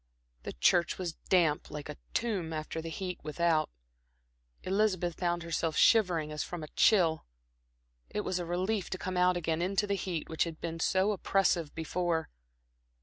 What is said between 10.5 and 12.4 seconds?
been so oppressive before.